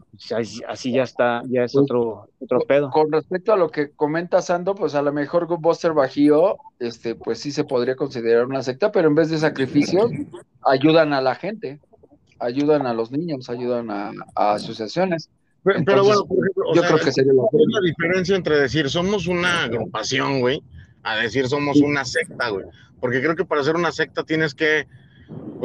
[0.67, 2.89] así, ya está, ya es otro, otro pedo.
[2.89, 7.39] Con respecto a lo que comenta Sando, pues a lo mejor Buster Bajío, este, pues
[7.39, 10.11] sí se podría considerar una secta, pero en vez de sacrificios,
[10.65, 11.79] ayudan a la gente,
[12.39, 15.29] ayudan a los niños, ayudan a, asociaciones.
[15.63, 20.39] Pero, bueno, por ejemplo, yo creo que sería la diferencia entre decir somos una agrupación,
[20.39, 20.61] güey,
[21.01, 22.65] a decir somos una secta, güey.
[22.99, 24.87] Porque creo que para ser una secta tienes que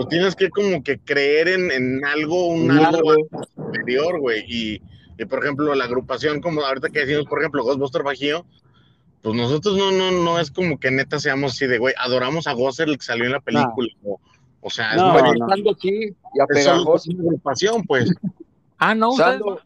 [0.01, 3.13] pues tienes que como que creer en, algo, un algo
[3.55, 4.45] superior, güey.
[4.49, 4.81] Y,
[5.27, 8.47] por ejemplo, la agrupación, como ahorita que decimos, por ejemplo, Ghostbuster Bajío,
[9.21, 12.55] pues nosotros no, no, no es como que neta seamos así de, güey, adoramos a
[12.55, 13.89] Gozer el que salió en la película.
[14.63, 17.11] O, sea, es, no, aquí y a Pegajoso.
[17.11, 18.11] una agrupación, pues.
[18.79, 19.61] ah, no, Sando,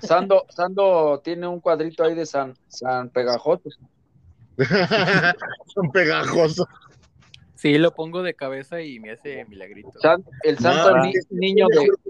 [0.00, 3.70] Sando, Sando, tiene un cuadrito ahí de San, San Pegajoso.
[4.58, 6.66] San Pegajoso.
[7.60, 9.92] Sí, lo pongo de cabeza y me hace milagrito.
[10.44, 10.96] el santo
[11.28, 11.66] niño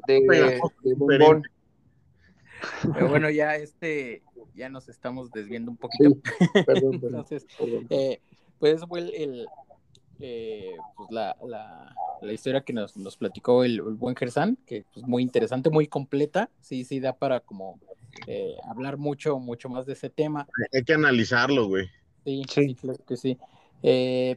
[0.07, 0.61] de,
[0.95, 1.43] bombón.
[2.95, 4.23] Pero bueno, ya este,
[4.55, 6.17] ya nos estamos desviando un poquito.
[6.67, 7.49] perdón, Entonces,
[7.89, 8.21] eh,
[8.61, 9.49] pues fue el,
[10.21, 14.85] eh, pues la, la, la, historia que nos, nos platicó el, buen Gersan, que es
[14.95, 16.49] pues, muy interesante, muy completa.
[16.61, 17.81] Sí, sí, da para como
[18.29, 20.47] eh, hablar mucho, mucho más de ese tema.
[20.73, 21.89] Hay que analizarlo, güey.
[22.25, 23.37] Sí, sí, claro que sí.
[23.83, 24.37] Eh,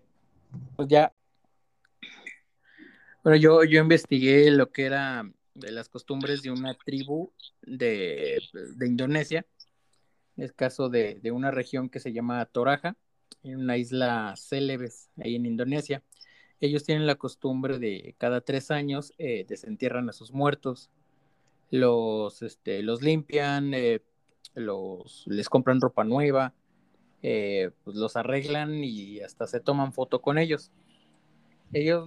[0.76, 1.14] pues ya.
[3.24, 8.42] Bueno, yo, yo investigué lo que era de las costumbres de una tribu de,
[8.86, 9.46] Indonesia.
[10.36, 12.98] Es caso de, una región que se llama Toraja,
[13.44, 16.04] en una isla Celebes, ahí en Indonesia.
[16.60, 20.90] Ellos tienen la costumbre de cada tres años eh, desentierran a sus muertos,
[21.72, 24.02] los, este, los limpian, eh,
[24.56, 26.54] los, les compran ropa nueva,
[27.24, 30.72] eh, pues los arreglan y hasta se toman foto con ellos.
[31.72, 32.06] ellos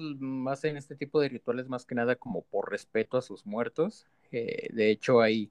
[0.49, 4.07] hacen este tipo de rituales más que nada como por respeto a sus muertos.
[4.31, 5.51] Eh, de hecho, hay,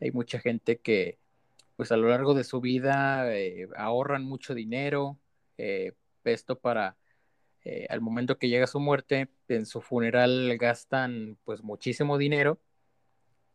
[0.00, 1.18] hay mucha gente que
[1.76, 5.18] pues a lo largo de su vida eh, ahorran mucho dinero,
[5.58, 5.92] eh,
[6.24, 6.96] esto para
[7.88, 12.60] al momento que llega su muerte, en su funeral gastan pues muchísimo dinero,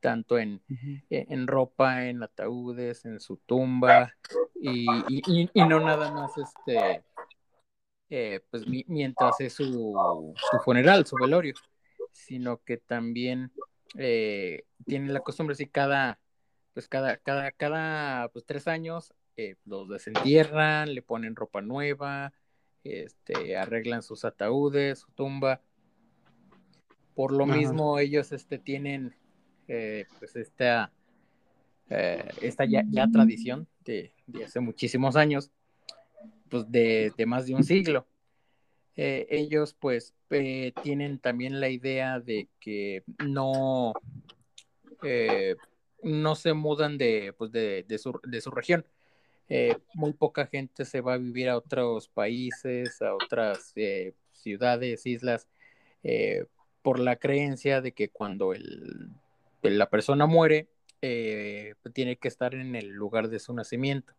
[0.01, 0.61] tanto en,
[1.09, 4.13] en ropa, en ataúdes, en su tumba,
[4.61, 7.03] y, y no nada más este
[8.13, 11.53] eh, pues mientras es su, funeral, su velorio,
[12.11, 13.53] sino que también
[13.97, 16.19] eh, tienen la costumbre, si cada,
[16.73, 22.33] pues cada, cada, cada pues tres años eh, los desentierran, le ponen ropa nueva,
[22.83, 25.61] este, arreglan sus ataúdes, su tumba.
[27.15, 29.15] Por lo mismo, ellos este, tienen
[29.67, 30.91] pues esta,
[31.87, 35.51] esta ya, tradición de, de hace muchísimos años
[36.51, 38.05] pues de, más de un siglo.
[38.97, 43.93] Eh, ellos pues eh, tienen también la idea de que no,
[45.01, 45.55] eh,
[46.03, 48.85] no se mudan de, pues de, su, de su, región.
[49.93, 53.73] muy poca gente se va a vivir a otros países, a otras
[54.33, 55.47] ciudades, islas,
[56.81, 59.09] por la creencia de que cuando el,
[59.61, 60.67] la persona muere,
[60.99, 64.13] tiene que estar en el lugar de su nacimiento.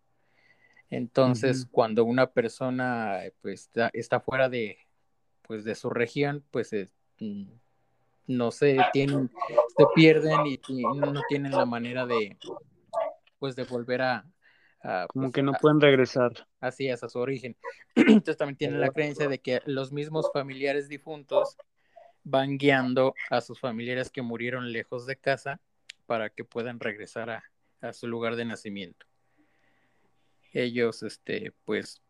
[0.93, 4.77] Entonces, cuando una persona pues, está, fuera de,
[5.41, 6.71] pues, de su región, pues
[7.19, 7.45] mm,
[8.27, 9.31] no se tienen,
[9.75, 12.37] se pierden y, no tienen la manera de,
[13.39, 14.27] pues, de volver a...
[15.09, 16.47] Como pues, que no pueden regresar.
[16.61, 17.57] Así es, a su origen.
[17.95, 21.57] Entonces también tienen la creencia de que los mismos familiares difuntos
[22.23, 25.59] van guiando a sus familiares que murieron lejos de casa
[26.05, 27.43] para que puedan regresar
[27.81, 29.07] a su lugar de nacimiento
[30.53, 32.03] ellos, este, pues,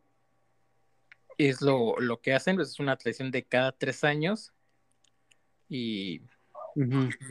[1.38, 4.52] es lo, lo que hacen, pues, es una tradición de cada tres años
[5.68, 6.22] y,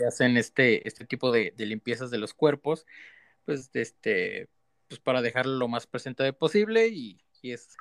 [0.08, 2.86] hacen este, este tipo de, limpiezas de los cuerpos,
[3.46, 4.50] pues, este,
[4.88, 7.76] pues para dejarlo lo más presentable posible y, es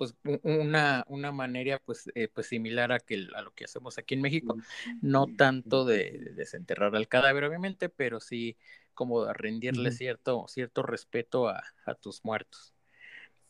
[0.00, 4.14] pues una, una manera pues, eh, pues similar a, que, a lo que hacemos aquí
[4.14, 4.56] en México,
[5.02, 8.56] no tanto de, desenterrar al cadáver obviamente, pero sí
[8.94, 11.62] como de rendirle cierto, cierto respeto a,
[12.00, 12.72] tus muertos.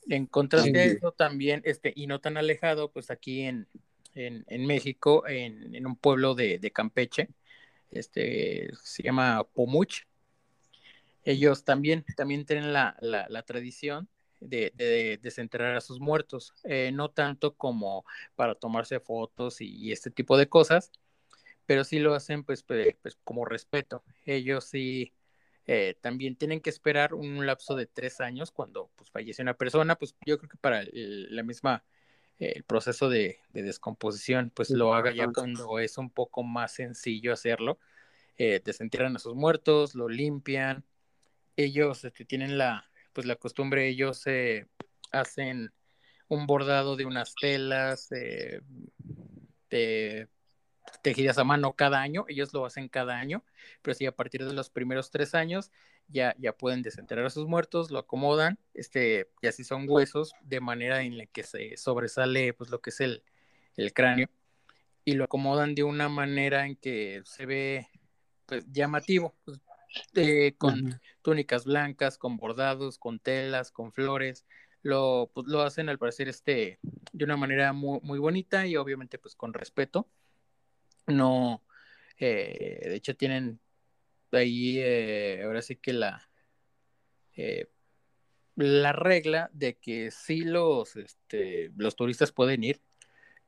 [0.08, 3.68] En contraste a eso también, este, y no tan alejado, pues aquí en,
[4.16, 7.28] en, México, en, un pueblo de, Campeche,
[7.92, 10.02] este, se llama Pomuch.
[11.22, 14.08] Ellos también, también tienen la, tradición
[14.40, 20.36] de, desenterrar a sus muertos, eh, no tanto como para tomarse fotos y, este tipo
[20.36, 20.90] de cosas,
[21.66, 24.02] pero sí lo hacen pues, pues como respeto.
[24.24, 25.12] Ellos sí
[25.66, 29.96] eh, también tienen que esperar un lapso de tres años cuando pues, fallece una persona,
[29.96, 31.84] pues yo creo que para la misma
[32.40, 37.78] el proceso de, descomposición, pues lo haga ya cuando es un poco más sencillo hacerlo.
[38.38, 40.84] Eh, desentierran a sus muertos, lo limpian.
[41.56, 44.24] Ellos este, tienen la, pues la costumbre, ellos
[45.12, 45.72] hacen
[46.28, 48.62] un bordado de unas telas, de
[51.02, 53.44] tejidas a mano cada año, ellos lo hacen cada año,
[53.82, 55.70] pero sí a partir de los primeros tres años
[56.08, 60.60] ya, ya pueden desenterrar a sus muertos, lo acomodan, este, y así son huesos, de
[60.60, 63.22] manera en la que se sobresale pues lo que es el,
[63.76, 64.28] el cráneo,
[65.04, 67.88] y lo acomodan de una manera en que se ve
[68.46, 69.60] pues llamativo, pues,
[70.58, 74.46] con túnicas blancas, con bordados, con telas, con flores,
[74.82, 76.78] lo, pues, lo hacen al parecer este,
[77.12, 80.08] de una manera muy, muy bonita y obviamente pues con respeto.
[81.06, 81.62] No,
[82.18, 83.60] eh, de hecho tienen
[84.32, 86.30] ahí, eh, ahora sí que la,
[87.36, 87.68] eh,
[88.56, 92.80] la regla de que sí los, este, los turistas pueden ir,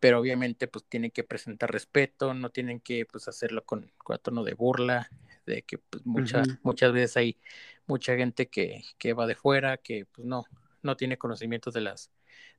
[0.00, 4.42] pero obviamente pues tienen que presentar respeto, no tienen que pues hacerlo con, con tono
[4.44, 5.08] de burla,
[5.46, 7.38] de que pues muchas, muchas veces hay
[7.86, 10.44] mucha gente que, que va de fuera, que pues no,
[10.82, 12.10] no tiene conocimientos de las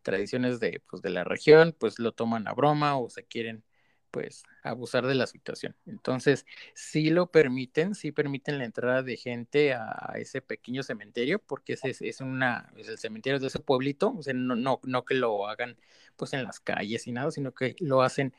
[0.02, 3.63] tradiciones de, pues, de la región, pues lo toman a broma o se quieren
[4.12, 5.76] pues abusar de la situación.
[5.88, 11.74] Entonces, sí lo permiten, sí permiten la entrada de gente a ese pequeño cementerio, porque
[11.74, 15.15] ese es, una, es el cementerio de ese pueblito, o sea, no, no, no que
[15.15, 15.78] lo hagan
[16.15, 18.36] pues en las calles y nada, sino que lo hacen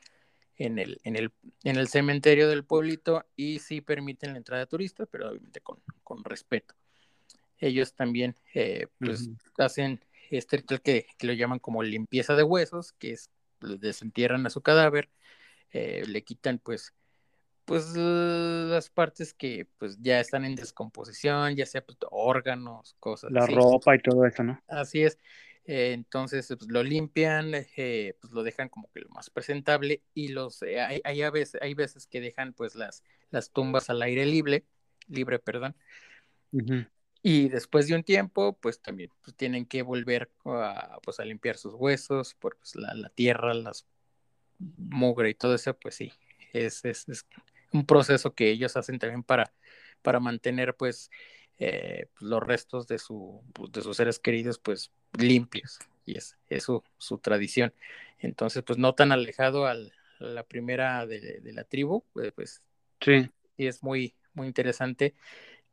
[0.57, 1.33] en el, en el,
[1.65, 5.81] en el cementerio del pueblito y sí permiten la entrada de turistas, pero obviamente con,
[6.03, 6.75] con respeto.
[7.59, 12.93] Ellos también eh, pues hacen este ritual que, que, lo llaman como limpieza de huesos,
[12.93, 15.09] que es pues, desentierran a su cadáver,
[15.73, 16.93] eh, le quitan pues
[17.65, 23.47] pues las partes que pues ya están en descomposición, ya sea pues, órganos, cosas La
[23.47, 24.61] ropa y todo eso, ¿no?
[24.69, 25.19] Así es.
[25.67, 30.29] Eh, entonces pues, lo limpian, eh, pues lo dejan como que lo más presentable y
[30.29, 34.27] los eh, hay, hay, veces, hay veces que dejan pues las, las tumbas al aire
[34.27, 34.65] libre,
[35.09, 35.75] libre, perdón.
[37.23, 41.57] Y después de un tiempo, pues también pues, tienen que volver a, pues, a limpiar
[41.57, 43.87] sus huesos, por pues, la, la, tierra, las
[44.59, 46.13] mugre y todo eso, pues sí,
[46.53, 47.27] es, es, es,
[47.73, 49.53] un proceso que ellos hacen también para,
[50.03, 51.11] para mantener pues
[51.59, 56.37] eh, pues, los restos de, su, pues, de sus seres queridos pues limpios y es,
[56.49, 57.73] es su, su, tradición.
[58.19, 59.77] Entonces pues no tan alejado a
[60.19, 62.63] la primera de, de la tribu, eh, pues
[63.01, 63.31] sí.
[63.57, 65.15] y es muy, muy interesante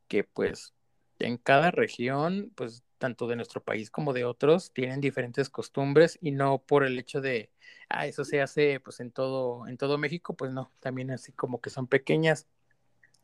[0.08, 0.74] que pues
[1.18, 6.30] en cada región, pues tanto de nuestro país como de otros, tienen diferentes costumbres y
[6.30, 7.50] no por el hecho de,
[7.88, 11.60] ah, eso se hace pues en todo, en todo México, pues no, también así como
[11.60, 12.46] que son pequeñas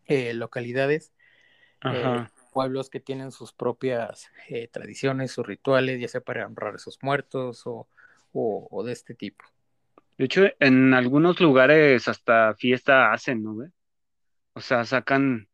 [0.07, 1.12] eh, localidades
[1.85, 2.27] eh,
[2.59, 6.99] pueblos que tienen sus propias eh, tradiciones, sus rituales, ya sea para honrar a esos
[7.03, 7.87] muertos o,
[8.33, 9.44] o, de este tipo.
[10.16, 13.71] De hecho, en algunos lugares hasta fiesta hacen, ¿no?
[14.55, 15.49] O sea, sacan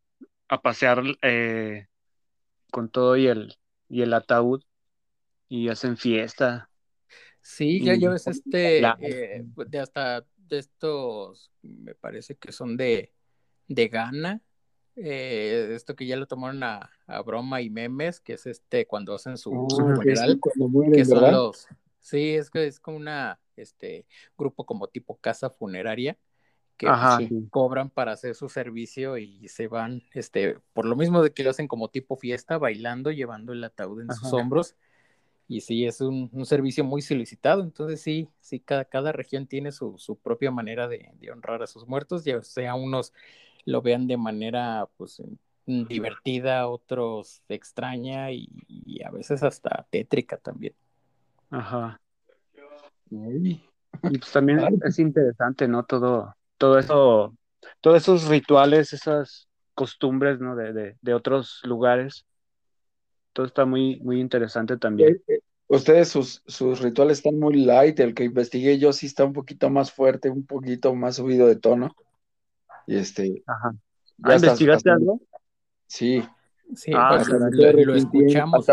[0.49, 1.89] a pasear eh,
[2.71, 3.55] con todo y el,
[3.91, 4.63] y el ataúd
[5.51, 6.71] y hacen fiesta.
[7.43, 13.13] Sí, ya, ya ves este, de hasta de estos, me parece que son de,
[13.69, 14.41] de Ghana,
[14.97, 16.91] eh, esto que ya lo tomaron a,
[17.25, 20.41] broma y memes, que es este cuando hacen su, ah, funeral,
[20.93, 21.67] que son los,
[22.01, 24.07] sí, es que es como una, este,
[24.39, 26.17] grupo como tipo casa funeraria,
[26.77, 26.89] que
[27.51, 31.51] cobran para hacer su servicio y se van, este, por lo mismo de que lo
[31.51, 34.75] hacen como tipo fiesta, bailando, llevando el ataúd en sus hombros,
[35.47, 39.99] y sí, es un, servicio muy solicitado, entonces sí, sí, cada, cada región tiene su,
[39.99, 43.13] su propia manera de, de honrar a sus muertos, ya sea unos
[43.65, 45.23] lo vean de manera pues
[45.67, 48.49] divertida, otros extraña y,
[49.05, 50.75] a veces hasta tétrica también.
[51.51, 52.01] Ajá.
[53.11, 53.61] Y
[54.19, 55.85] pues también es interesante, ¿no?
[55.85, 57.35] Todo, todo eso,
[57.81, 60.57] todos esos rituales, esas costumbres, ¿no?
[60.57, 62.25] De, de, otros lugares.
[63.33, 65.15] Todo está muy, muy interesante también.
[65.29, 69.25] Eh, eh, ustedes, sus, sus rituales están muy light, el que investigué yo sí está
[69.25, 71.95] un poquito más fuerte, un poquito más subido de tono.
[72.87, 73.43] Y este.
[73.47, 73.75] Ajá.
[74.19, 75.21] ¿Ya ¿Investigaste algo?
[75.87, 76.23] Sí.
[76.75, 78.67] Sí, ah, pues, lo, escuchamos.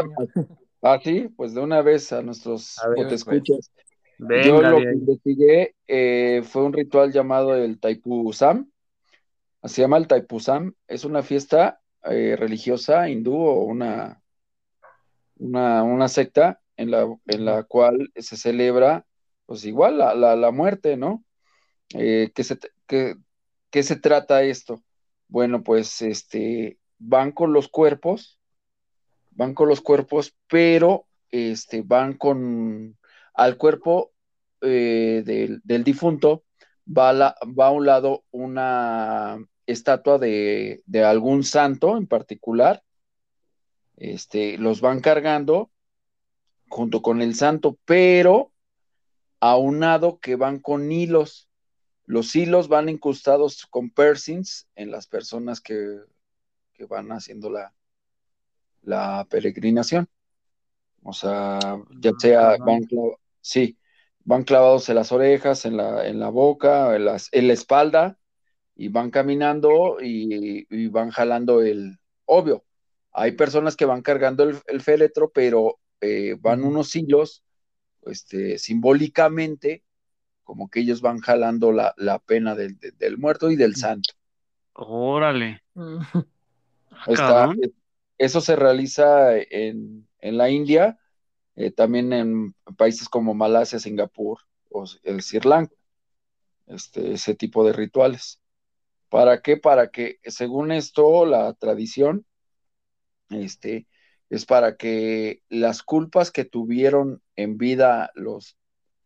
[0.82, 2.78] ah, sí, pues de una vez a nuestros
[3.10, 3.72] escuchas.
[4.18, 8.70] Yo lo que investigué eh, fue un ritual llamado el Taipusam.
[9.64, 10.74] Se llama el Taipusam.
[10.88, 14.22] Es una fiesta eh, religiosa hindú o una,
[15.38, 19.06] una, una secta en la, en la cual se celebra,
[19.46, 21.24] pues igual, la, la, la muerte, ¿no?
[21.94, 23.16] Eh, que, se, que
[23.72, 24.84] ¿Qué se trata esto?
[25.28, 28.40] Bueno, pues este, van con los cuerpos,
[29.32, 32.98] van con los cuerpos, pero este, van con
[33.34, 34.12] al cuerpo
[34.62, 36.44] eh, del, difunto,
[36.86, 42.84] va, a un lado una estatua de, de, algún santo en particular,
[43.96, 45.72] este, los van cargando
[46.68, 48.52] junto con el santo, pero
[49.40, 51.48] aunado que van con hilos.
[52.12, 55.98] Los hilos van incrustados con piercings en las personas que,
[56.90, 57.74] van haciendo la,
[58.82, 60.10] la peregrinación.
[61.04, 61.58] O sea,
[62.02, 62.86] ya sea van,
[63.40, 63.78] sí,
[64.26, 68.20] van clavados en las orejas, en la, en la boca, en, las, en la espalda,
[68.76, 72.66] y van caminando y, van jalando el, obvio,
[73.14, 77.46] hay personas que van cargando el, féretro, pero eh, van unos hilos,
[78.02, 79.86] este, simbólicamente,
[80.52, 84.14] como que ellos van jalando la, pena del, muerto y del santo.
[84.74, 85.64] Órale.
[87.18, 87.54] Ah,
[88.18, 91.00] eso se realiza en, la India,
[91.56, 95.74] eh, también en países como Malasia, Singapur o el Sri Lanka,
[96.68, 98.42] este, ese tipo de rituales.
[99.08, 99.56] ¿Para qué?
[99.56, 102.26] Para que, según esto, la tradición,
[103.30, 103.88] este,
[104.30, 108.58] es para que las culpas que tuvieron en vida los,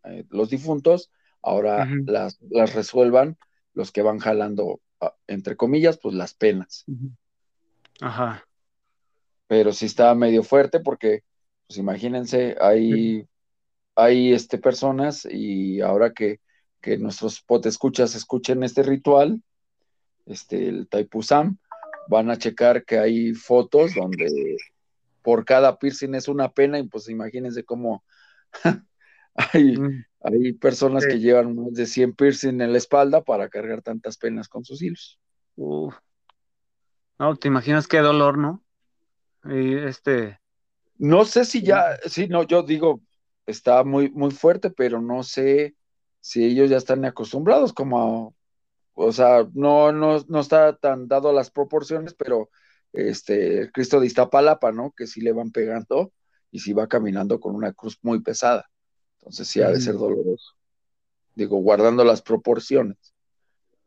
[0.05, 1.11] eh, los difuntos
[1.45, 3.37] ahora las, las, resuelvan
[3.73, 6.85] los que van jalando, ah, entre comillas, pues las penas.
[8.01, 8.43] Ajá.
[9.47, 11.23] Pero sí está medio fuerte porque,
[11.67, 13.27] pues imagínense, hay,
[13.95, 16.39] hay este, personas y ahora que,
[16.81, 19.41] que nuestros potescuchas escuchen este ritual,
[20.25, 21.57] este, el Taipusam,
[22.07, 24.57] van a checar que hay fotos donde
[25.21, 28.03] por cada piercing es una pena y pues imagínense cómo
[29.35, 30.05] hay, mm.
[30.25, 34.47] Hay personas que llevan más de 100 piercing en la espalda para cargar tantas penas
[34.47, 35.19] con sus hilos.
[35.55, 38.63] No, te imaginas qué dolor, ¿no?
[39.45, 40.39] Y este.
[40.97, 43.01] No sé si ya, sí, no, yo digo,
[43.45, 45.75] está muy, muy fuerte, pero no sé
[46.21, 48.35] si ellos ya están acostumbrados como
[48.95, 52.49] o sea, no, no, no está tan dado las proporciones, pero
[52.93, 54.93] este, Cristo de Iztapalapa, ¿no?
[54.95, 56.13] Que sí le van pegando
[56.49, 58.69] y sí va caminando con una cruz muy pesada.
[59.25, 60.53] Entonces sí ha de ser doloroso.
[61.33, 62.97] Digo, guardando las proporciones.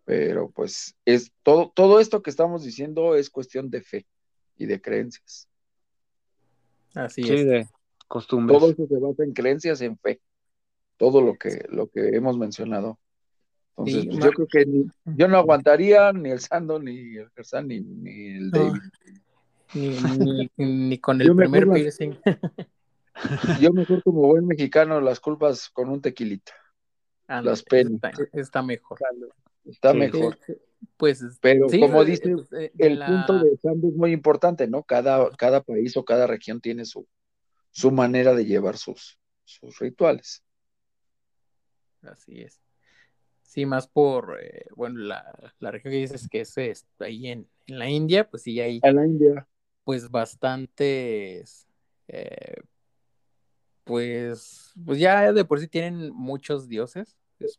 [0.05, 4.07] Pero pues es todo, todo esto que estamos diciendo es cuestión de fe
[4.57, 5.49] y de creencias.
[6.93, 7.47] Así es.
[7.47, 7.69] de
[8.09, 8.59] costumbres.
[8.59, 10.21] Todo eso se basa en creencias, en fe.
[10.97, 12.99] Todo lo que, lo que hemos mencionado.
[13.77, 14.67] Entonces, pues, yo creo que
[15.05, 18.81] yo no aguantaría ni el Sando, ni el Gersan, ni, el David.
[20.57, 22.19] Ni, con el primer piercing.
[23.61, 26.53] yo mejor como buen mexicano las culpas con un tequilita.
[27.29, 28.01] las penas.
[28.33, 28.99] Está, mejor.
[29.65, 30.39] Está mejor.
[30.97, 34.83] Pues, Pero como dice, pues, el punto de Sando es muy importante, ¿no?
[34.85, 37.07] Cada, cada país o cada región tiene su,
[37.71, 40.45] su manera de llevar sus, sus rituales.
[42.03, 42.61] Así es.
[43.43, 47.79] Sí, más por, eh, bueno, la, la, región que dices que es, ahí en, en,
[47.79, 48.79] la India, pues sí hay.
[48.83, 49.49] En la India.
[49.85, 51.67] Pues bastantes.
[52.09, 52.57] Eh,
[53.89, 57.17] pues, pues ya de por sí tienen muchos dioses.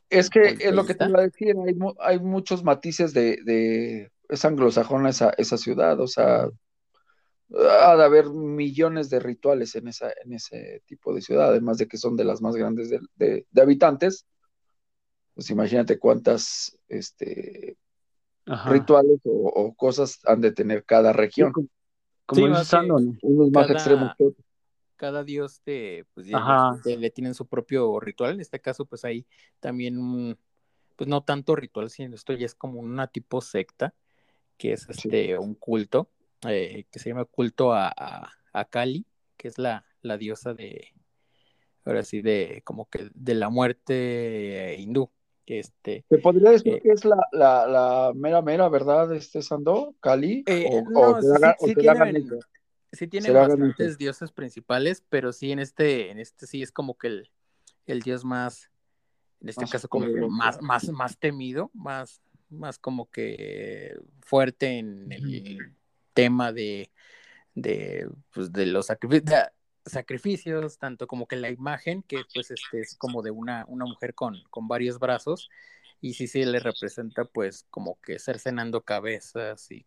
[0.09, 4.11] Es, que es lo que te iba a decir, hay, hay muchos matices de, de
[4.29, 6.47] es anglosajona esa, esa ciudad, o sea,
[7.51, 11.87] ha de haber millones de rituales en, esa, en ese tipo de ciudad, además de
[11.87, 14.25] que son de las más grandes de, de habitantes
[15.39, 17.77] pues imagínate cuántas este,
[18.65, 21.53] rituales o, cosas han de tener cada región.
[22.25, 22.43] como
[23.21, 24.11] unos más extremos
[24.99, 28.33] Cada dios te, pues, le tienen su propio ritual.
[28.33, 29.25] En este caso, pues hay
[29.61, 30.37] también
[30.97, 33.93] pues no tanto ritual, sino esto ya es como una tipo secta,
[34.57, 36.09] que es este un culto,
[36.45, 37.93] eh, que se llama culto a,
[38.51, 39.05] a, Kali,
[39.37, 40.89] que es la, la diosa de,
[41.85, 45.09] ahora sí, de como que de la muerte hindú.
[45.45, 49.95] Este, ¿Te podría decir eh, que es la, la, la, mera mera, verdad, este Sando,
[50.01, 50.43] Cali?
[50.47, 52.37] Eh, no, sí, tienen, sí
[53.07, 57.31] tienen bastantes dioses principales, pero sí en este, en este sí es como que el,
[57.85, 58.69] el dios más,
[59.41, 65.75] en este caso como más, más, más temido, más, más como que fuerte en el
[66.13, 66.91] tema de,
[67.53, 69.49] de, pues de los sacrificios
[69.85, 74.13] sacrificios, tanto como que la imagen, que pues este es como de una, una mujer
[74.13, 75.49] con, con varios brazos,
[76.01, 79.85] y sí, sí le representa pues como que cercenando cabezas y,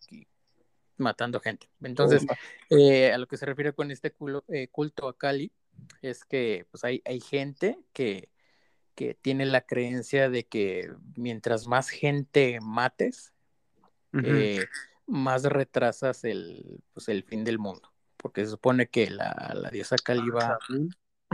[1.03, 1.68] matando gente.
[1.82, 2.24] Entonces,
[2.70, 4.14] eh, a lo que se refiere con este
[4.48, 5.53] eh, culto a Cali,
[6.00, 8.30] es que pues hay, hay gente que,
[8.94, 13.32] que tiene la creencia de que mientras más gente mates,
[14.24, 14.66] eh,
[15.07, 17.92] más retrasas el, pues, el fin del mundo.
[18.16, 20.59] Porque se supone que la, la diosa Kali va,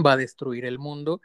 [0.05, 1.21] a destruir el mundo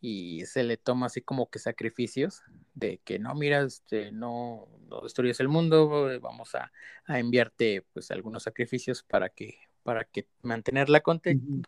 [0.00, 2.42] y se le toma así como que sacrificios
[2.74, 6.70] de que no, mira, este, no, no destruyes el mundo, vamos a,
[7.08, 11.02] enviarte pues algunos sacrificios para que, para que mantenerla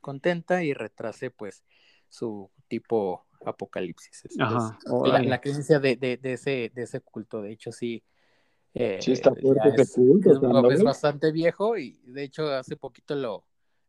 [0.01, 1.65] contenta y retrase pues
[2.09, 4.37] su tipo apocalipsis.
[4.37, 8.05] la, creencia de, de, de, ese, de ese culto, de hecho sí,
[8.75, 10.71] eh, sí, está fuerte es, culto.
[10.71, 13.45] Es, bastante viejo y de hecho hace poquito lo,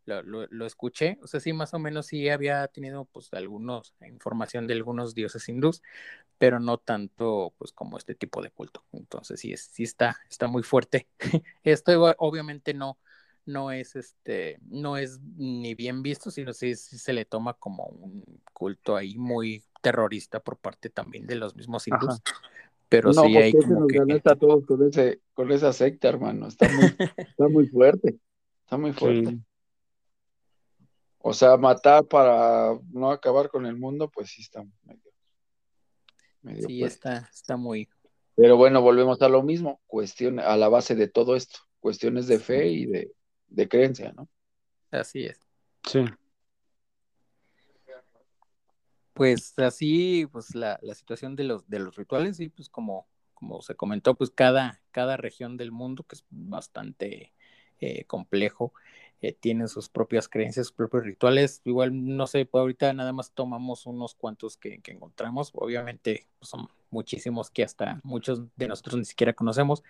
[0.05, 1.17] lo, escuché.
[1.21, 5.47] O sea, sí, más o menos sí había tenido pues algunos, información de algunos dioses
[5.49, 5.81] hindús,
[6.37, 8.83] pero no tanto pues como este tipo de culto.
[8.91, 11.07] Entonces sí, es, sí está, está muy fuerte.
[11.63, 12.97] Esto obviamente no,
[13.45, 18.23] no es este, no es ni bien visto, sino sí, se le toma como un
[18.53, 22.21] culto ahí muy terrorista por parte también de los mismos hindús.
[22.89, 24.21] Pero sí hay como que...
[24.25, 26.47] a todos con, ese, con esa secta, hermano.
[26.47, 26.85] Está muy,
[27.17, 28.17] está muy fuerte.
[28.63, 29.39] Está muy fuerte.
[31.23, 36.67] O sea, matar para no acabar con el mundo, pues sí está medio.
[36.67, 37.87] sí, está, está muy.
[38.35, 42.39] Pero bueno, volvemos a lo mismo, cuestión, a la base de todo esto, cuestiones de
[42.39, 43.11] fe y de,
[43.47, 44.27] de creencia, ¿no?
[44.91, 45.39] Así es.
[45.87, 46.05] Sí
[49.21, 53.61] pues así, pues la, la, situación de los, de los rituales, y pues como, como
[53.61, 57.31] se comentó, pues cada, cada región del mundo, que es bastante
[57.79, 58.73] eh, complejo,
[59.21, 61.61] eh, tiene sus propias creencias, sus propios rituales.
[61.65, 65.51] Igual, no sé, pues ahorita nada más tomamos unos cuantos que, que encontramos.
[65.53, 69.83] Obviamente, pues, son muchísimos que hasta muchos de nosotros ni siquiera conocemos.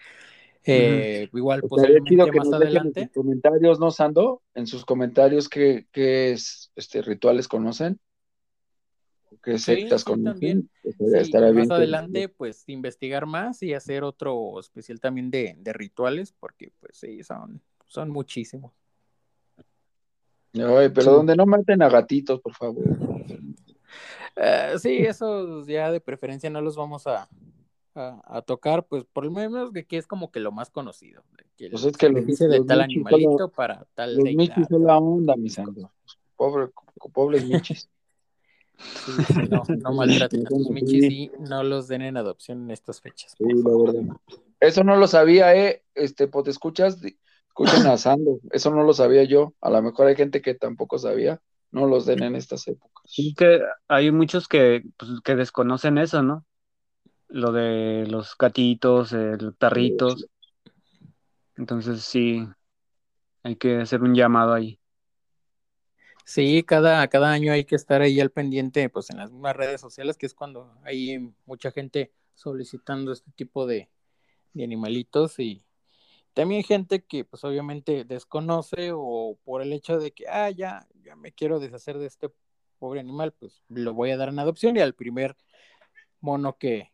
[0.64, 3.02] Eh, igual, posiblemente más adelante.
[3.02, 4.42] En sus comentarios, ¿no, Sando?
[4.54, 8.00] En sus comentarios, ¿qué, qué este, rituales conocen?
[9.42, 10.70] que sectas con también.
[11.56, 16.98] más adelante, pues investigar más y hacer otro especial también de, de rituales, porque pues
[16.98, 18.72] sí, son, son muchísimos.
[20.54, 22.84] Ay, pero donde no maten a gatitos, por favor.
[24.36, 27.30] Eh, sí, eso ya de preferencia no los vamos a,
[27.94, 31.24] a, tocar, pues por lo menos que, que es como que lo más conocido.
[31.58, 34.16] Que pues es que lo dice de tal animalito para tal.
[34.16, 35.90] Los michis son la onda, mis santos.
[36.36, 36.70] Pobre,
[37.14, 37.90] pobres michis.
[38.78, 39.12] Sí,
[39.50, 43.36] no, no maltraten a los michis y no los den en adopción en estas fechas.
[43.38, 44.16] Sí, la verdad.
[44.60, 45.84] Eso no lo sabía, eh.
[45.94, 47.00] Este, pues te escuchas,
[47.52, 48.40] escuchen a Sando.
[48.52, 49.54] Eso no lo sabía yo.
[49.62, 51.42] A lo mejor hay gente que tampoco sabía.
[51.72, 53.04] No los den en estas épocas.
[53.06, 56.46] Sí, que hay muchos que, pues, que desconocen eso, ¿no?
[57.28, 60.28] Lo de los gatitos, el perritos.
[61.56, 62.46] Entonces sí,
[63.44, 64.80] hay que hacer un llamado ahí.
[66.26, 69.80] Sí, cada, cada año hay que estar ahí al pendiente, pues en las mismas redes
[69.80, 73.90] sociales, que es cuando hay mucha gente solicitando este tipo de,
[74.54, 75.64] de animalitos y
[76.34, 81.16] también gente que pues obviamente desconoce o por el hecho de que, ah, ya, ya
[81.16, 82.30] me quiero deshacer de este
[82.80, 85.36] pobre animal, pues lo voy a dar en adopción y al primer
[86.20, 86.92] mono que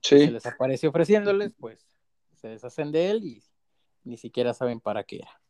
[0.00, 1.86] se les aparece ofreciéndoles, pues
[2.36, 3.44] se deshacen de él y
[4.04, 5.40] ni siquiera saben para qué era.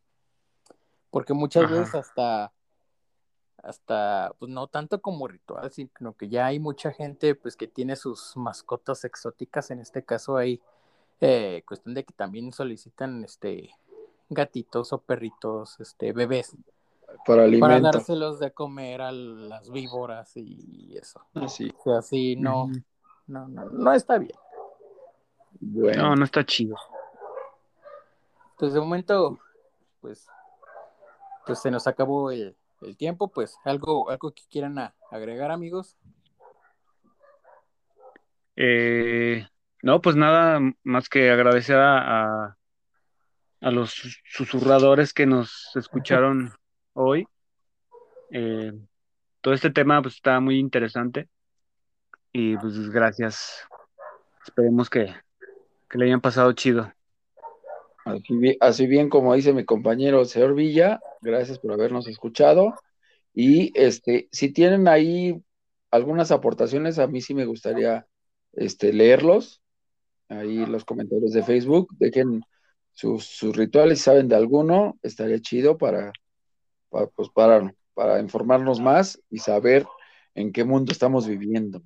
[1.09, 2.53] Porque muchas veces hasta
[3.63, 7.95] hasta, pues no tanto como ritual, sino que ya hay mucha gente pues que tiene
[7.95, 10.61] sus mascotas exóticas, en este caso hay
[11.21, 13.69] eh, cuestión de que también solicitan este
[14.29, 16.55] gatitos o perritos, este bebés.
[17.25, 21.21] Para, para dárselos de comer a las víboras y eso.
[21.33, 21.73] Así.
[21.77, 22.69] O sea, así no,
[23.27, 24.35] no, no, no está bien.
[25.59, 26.03] Bueno.
[26.03, 26.75] No, no está chido.
[28.57, 29.39] Pues de momento,
[29.99, 30.27] pues,
[31.45, 35.97] pues se nos acabó el, el tiempo, pues algo, algo que quieran agregar, amigos.
[38.55, 39.47] Eh,
[39.83, 42.57] no, pues nada más que agradecer a,
[43.61, 46.53] a, los susurradores que nos escucharon
[46.93, 47.27] hoy.
[48.31, 48.73] Eh,
[49.41, 51.27] todo este tema pues está muy interesante
[52.31, 53.67] y pues gracias.
[54.45, 55.13] Esperemos que,
[55.89, 56.91] que le hayan pasado chido.
[58.59, 62.73] Así bien, como dice mi compañero señor Villa, gracias por habernos escuchado.
[63.33, 65.41] Y este, si tienen ahí
[65.91, 68.07] algunas aportaciones, a mí sí me gustaría
[68.53, 69.61] este, leerlos.
[70.31, 72.41] Ahí los comentarios de Facebook, dejen
[72.93, 76.13] sus, rituales, si saben de alguno, estaría chido para,
[76.89, 79.85] para, pues, para, para informarnos más y saber
[80.33, 81.81] en qué mundo estamos viviendo.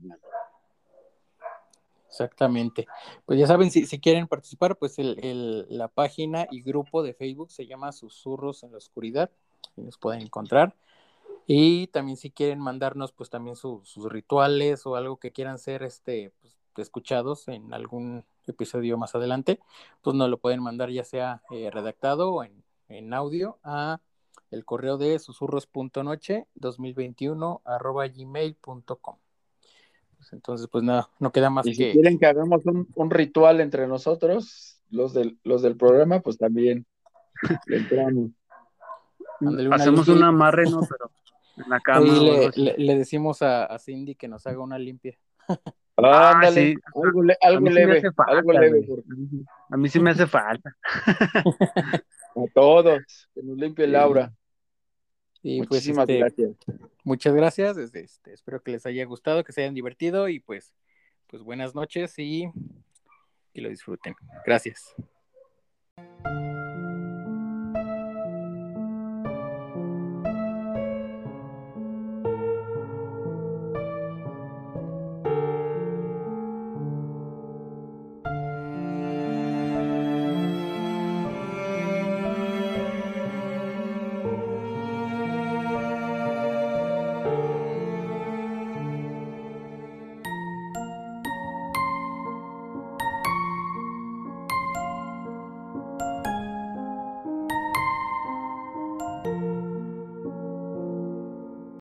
[2.07, 2.85] Exactamente.
[3.25, 7.51] Pues ya saben, si, si quieren participar, pues el, la página y grupo de Facebook
[7.51, 9.31] se llama Susurros en la Oscuridad,
[9.75, 10.75] y nos pueden encontrar.
[11.47, 16.31] Y también si quieren mandarnos, pues también sus rituales o algo que quieran ser este,
[16.41, 19.59] pues, escuchados en algún episodio más adelante,
[20.01, 23.99] pues nos lo pueden mandar ya sea eh, redactado o en, en, audio a
[24.51, 29.17] el correo de susurros.noche 2021 arroba gmail.com.
[30.17, 33.87] Pues, entonces, pues nada, no queda más y si quieren que hagamos un, ritual entre
[33.87, 36.85] nosotros, los del, los del programa, pues también
[37.67, 38.31] le entramos.
[39.71, 40.81] Hacemos un amarre, ¿no?
[40.81, 41.11] Pero
[41.57, 42.07] en la cama.
[42.55, 45.17] le, decimos a, Cindy que nos haga una limpia.
[45.97, 48.87] Ah, ándale, algo, algo leve, algo leve.
[49.69, 50.75] A mí sí me hace falta.
[52.35, 54.33] a todos, que nos limpie Laura.
[55.41, 56.57] Y pues, Muchísimas este, gracias.
[57.03, 57.77] Muchas gracias.
[57.77, 60.73] Este, espero que les haya gustado, que se hayan divertido y pues,
[61.27, 62.49] pues buenas noches y
[63.53, 64.15] que lo disfruten.
[64.45, 64.95] Gracias.